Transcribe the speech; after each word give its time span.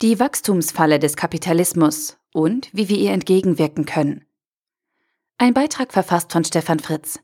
Die 0.00 0.20
Wachstumsfalle 0.20 1.00
des 1.00 1.16
Kapitalismus 1.16 2.18
und 2.32 2.68
wie 2.72 2.88
wir 2.88 2.96
ihr 2.96 3.10
entgegenwirken 3.10 3.84
können. 3.84 4.24
Ein 5.38 5.54
Beitrag 5.54 5.92
verfasst 5.92 6.30
von 6.30 6.44
Stefan 6.44 6.78
Fritz. 6.78 7.18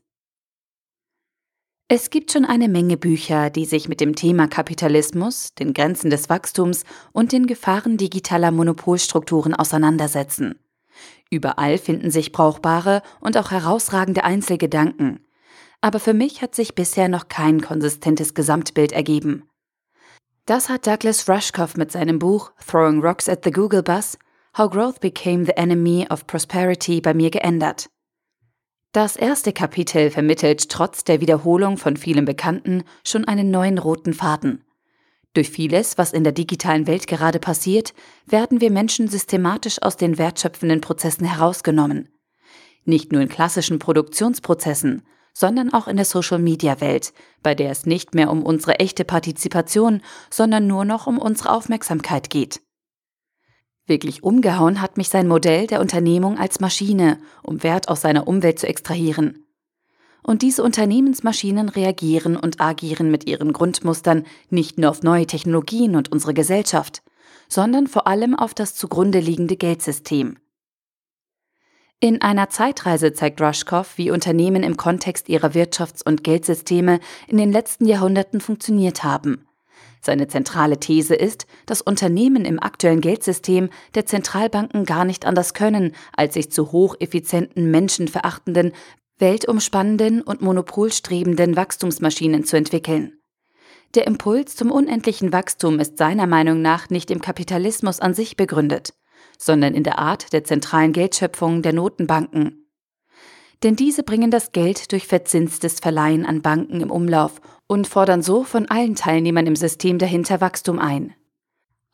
Es 1.87 2.09
gibt 2.09 2.33
schon 2.33 2.43
eine 2.43 2.67
Menge 2.67 2.97
Bücher, 2.97 3.49
die 3.49 3.63
sich 3.63 3.87
mit 3.87 4.01
dem 4.01 4.13
Thema 4.13 4.49
Kapitalismus, 4.49 5.53
den 5.53 5.73
Grenzen 5.73 6.09
des 6.09 6.27
Wachstums 6.27 6.83
und 7.13 7.31
den 7.31 7.47
Gefahren 7.47 7.95
digitaler 7.95 8.51
Monopolstrukturen 8.51 9.53
auseinandersetzen. 9.53 10.59
Überall 11.29 11.77
finden 11.77 12.11
sich 12.11 12.33
brauchbare 12.33 13.03
und 13.21 13.37
auch 13.37 13.51
herausragende 13.51 14.25
Einzelgedanken. 14.25 15.25
Aber 15.79 16.01
für 16.01 16.13
mich 16.13 16.41
hat 16.41 16.55
sich 16.55 16.75
bisher 16.75 17.07
noch 17.07 17.29
kein 17.29 17.61
konsistentes 17.61 18.33
Gesamtbild 18.33 18.91
ergeben. 18.91 19.49
Das 20.47 20.69
hat 20.69 20.85
Douglas 20.85 21.27
Rushkoff 21.27 21.75
mit 21.75 21.91
seinem 21.91 22.19
Buch 22.19 22.51
Throwing 22.67 23.01
Rocks 23.01 23.27
at 23.27 23.43
the 23.43 23.49
Google 23.49 23.81
Bus 23.81 24.19
How 24.55 24.69
Growth 24.69 24.99
Became 24.99 25.43
the 25.43 25.57
Enemy 25.57 26.05
of 26.11 26.27
Prosperity 26.27 27.01
bei 27.01 27.15
mir 27.15 27.31
geändert. 27.31 27.89
Das 28.91 29.15
erste 29.15 29.53
Kapitel 29.53 30.11
vermittelt 30.11 30.69
trotz 30.69 31.03
der 31.03 31.19
Wiederholung 31.19 31.77
von 31.77 31.97
vielem 31.97 32.25
Bekannten 32.25 32.83
schon 33.03 33.25
einen 33.25 33.49
neuen 33.49 33.79
roten 33.79 34.13
Faden. 34.13 34.63
Durch 35.33 35.49
vieles, 35.49 35.97
was 35.97 36.13
in 36.13 36.23
der 36.23 36.31
digitalen 36.31 36.85
Welt 36.85 37.07
gerade 37.07 37.39
passiert, 37.39 37.95
werden 38.27 38.61
wir 38.61 38.69
Menschen 38.69 39.07
systematisch 39.07 39.81
aus 39.81 39.97
den 39.97 40.19
wertschöpfenden 40.19 40.79
Prozessen 40.79 41.25
herausgenommen. 41.25 42.09
Nicht 42.83 43.11
nur 43.11 43.23
in 43.23 43.29
klassischen 43.29 43.79
Produktionsprozessen, 43.79 45.01
sondern 45.35 45.73
auch 45.73 45.87
in 45.87 45.97
der 45.97 46.05
Social-Media-Welt, 46.05 47.13
bei 47.43 47.53
der 47.53 47.69
es 47.69 47.85
nicht 47.85 48.15
mehr 48.15 48.31
um 48.31 48.41
unsere 48.41 48.79
echte 48.79 49.03
Partizipation, 49.03 50.01
sondern 50.29 50.65
nur 50.65 50.85
noch 50.85 51.07
um 51.07 51.19
unsere 51.19 51.51
Aufmerksamkeit 51.51 52.29
geht. 52.29 52.61
Wirklich 53.85 54.23
umgehauen 54.23 54.81
hat 54.81 54.97
mich 54.97 55.09
sein 55.09 55.27
Modell 55.27 55.67
der 55.67 55.81
Unternehmung 55.81 56.39
als 56.39 56.61
Maschine, 56.61 57.19
um 57.43 57.61
Wert 57.63 57.89
aus 57.89 58.01
seiner 58.01 58.27
Umwelt 58.27 58.57
zu 58.59 58.67
extrahieren. 58.67 59.45
Und 60.23 60.41
diese 60.41 60.63
Unternehmensmaschinen 60.63 61.69
reagieren 61.69 62.37
und 62.37 62.61
agieren 62.61 63.11
mit 63.11 63.27
ihren 63.27 63.53
Grundmustern 63.53 64.25
nicht 64.49 64.79
nur 64.79 64.89
auf 64.89 65.03
neue 65.03 65.27
Technologien 65.27 65.95
und 65.95 66.11
unsere 66.11 66.33
Gesellschaft, 66.33 67.03
sondern 67.47 67.87
vor 67.87 68.07
allem 68.07 68.33
auf 68.35 68.53
das 68.53 68.73
zugrunde 68.73 69.19
liegende 69.19 69.57
Geldsystem. 69.57 70.37
In 72.01 72.21
einer 72.21 72.49
Zeitreise 72.49 73.13
zeigt 73.13 73.41
Rushkoff, 73.41 73.97
wie 73.97 74.11
Unternehmen 74.11 74.63
im 74.63 74.75
Kontext 74.75 75.29
ihrer 75.29 75.51
Wirtschafts- 75.51 76.03
und 76.03 76.23
Geldsysteme 76.23 76.99
in 77.27 77.37
den 77.37 77.51
letzten 77.51 77.85
Jahrhunderten 77.85 78.41
funktioniert 78.41 79.03
haben. 79.03 79.47
Seine 80.01 80.27
zentrale 80.27 80.79
These 80.79 81.15
ist, 81.15 81.47
dass 81.65 81.81
Unternehmen 81.81 82.45
im 82.45 82.61
aktuellen 82.61 83.01
Geldsystem 83.01 83.69
der 83.95 84.05
Zentralbanken 84.05 84.85
gar 84.85 85.05
nicht 85.05 85.25
anders 85.25 85.53
können, 85.53 85.95
als 86.15 86.35
sich 86.35 86.51
zu 86.51 86.71
hocheffizienten, 86.71 87.71
menschenverachtenden, 87.71 88.73
weltumspannenden 89.17 90.21
und 90.21 90.41
monopolstrebenden 90.41 91.55
Wachstumsmaschinen 91.55 92.43
zu 92.43 92.57
entwickeln. 92.57 93.13
Der 93.95 94.05
Impuls 94.05 94.57
zum 94.57 94.69
unendlichen 94.69 95.31
Wachstum 95.31 95.79
ist 95.79 95.97
seiner 95.97 96.27
Meinung 96.27 96.61
nach 96.61 96.89
nicht 96.89 97.09
im 97.09 97.21
Kapitalismus 97.21 98.01
an 98.01 98.13
sich 98.13 98.35
begründet 98.35 98.93
sondern 99.37 99.73
in 99.73 99.83
der 99.83 99.99
Art 99.99 100.33
der 100.33 100.43
zentralen 100.43 100.93
Geldschöpfung 100.93 101.61
der 101.61 101.73
Notenbanken. 101.73 102.65
Denn 103.63 103.75
diese 103.75 104.03
bringen 104.03 104.31
das 104.31 104.51
Geld 104.51 104.91
durch 104.91 105.07
verzinstes 105.07 105.79
Verleihen 105.79 106.25
an 106.25 106.41
Banken 106.41 106.81
im 106.81 106.91
Umlauf 106.91 107.41
und 107.67 107.87
fordern 107.87 108.21
so 108.21 108.43
von 108.43 108.67
allen 108.69 108.95
Teilnehmern 108.95 109.47
im 109.47 109.55
System 109.55 109.97
dahinter 109.97 110.41
Wachstum 110.41 110.79
ein. 110.79 111.13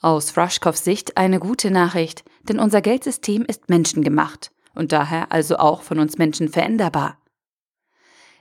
Aus 0.02 0.36
Rushkoffs 0.36 0.84
Sicht 0.84 1.18
eine 1.18 1.40
gute 1.40 1.70
Nachricht, 1.70 2.24
denn 2.44 2.60
unser 2.60 2.82
Geldsystem 2.82 3.46
ist 3.46 3.70
menschengemacht 3.70 4.52
und 4.74 4.92
daher 4.92 5.32
also 5.32 5.58
auch 5.58 5.84
von 5.84 6.00
uns 6.00 6.18
Menschen 6.18 6.50
veränderbar. 6.50 7.18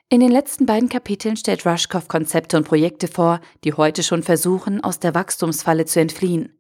In 0.09 0.21
den 0.21 0.33
letzten 0.33 0.67
beiden 0.67 0.89
Kapiteln 0.89 1.37
stellt 1.37 1.65
Rushkoff 1.65 2.09
Konzepte 2.09 2.57
und 2.57 2.67
Projekte 2.67 3.07
vor, 3.07 3.41
die 3.62 3.75
heute 3.75 4.03
schon 4.03 4.25
versuchen, 4.25 4.83
aus 4.83 4.99
der 4.99 5.15
Wachstumsfalle 5.15 5.84
zu 5.84 6.01
entfliehen. 6.01 6.59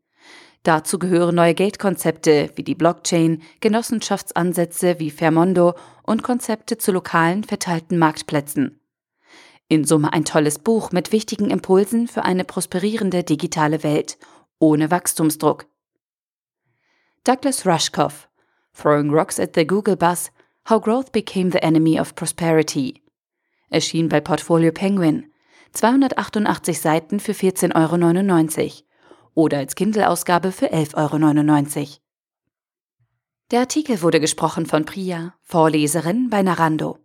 Dazu 0.62 0.98
gehören 0.98 1.34
neue 1.34 1.54
Geldkonzepte 1.54 2.50
wie 2.54 2.62
die 2.62 2.74
Blockchain, 2.74 3.42
Genossenschaftsansätze 3.60 4.98
wie 4.98 5.10
Fairmondo 5.10 5.74
und 6.02 6.22
Konzepte 6.22 6.76
zu 6.76 6.92
lokalen 6.92 7.44
verteilten 7.44 7.98
Marktplätzen. 7.98 8.80
In 9.68 9.84
Summe 9.84 10.12
ein 10.12 10.24
tolles 10.24 10.58
Buch 10.58 10.92
mit 10.92 11.12
wichtigen 11.12 11.50
Impulsen 11.50 12.08
für 12.08 12.24
eine 12.24 12.44
prosperierende 12.44 13.24
digitale 13.24 13.82
Welt 13.82 14.18
ohne 14.58 14.90
Wachstumsdruck. 14.90 15.66
Douglas 17.24 17.64
Rushkoff 17.64 18.28
Throwing 18.74 19.10
Rocks 19.10 19.40
at 19.40 19.54
the 19.54 19.66
Google 19.66 19.96
Bus 19.96 20.30
How 20.68 20.82
Growth 20.82 21.12
Became 21.12 21.50
the 21.50 21.62
Enemy 21.62 22.00
of 22.00 22.14
Prosperity 22.14 23.02
erschien 23.70 24.08
bei 24.08 24.20
Portfolio 24.20 24.72
Penguin 24.72 25.32
288 25.72 26.80
Seiten 26.80 27.20
für 27.20 27.32
14,99 27.32 27.72
Euro 27.76 28.72
oder 29.34 29.58
als 29.58 29.74
Kindle-Ausgabe 29.74 30.52
für 30.52 30.72
11,99 30.72 31.78
Euro. 31.78 31.86
Der 33.50 33.60
Artikel 33.60 34.00
wurde 34.02 34.20
gesprochen 34.20 34.66
von 34.66 34.84
Priya, 34.84 35.34
Vorleserin 35.42 36.30
bei 36.30 36.42
Narando. 36.42 36.99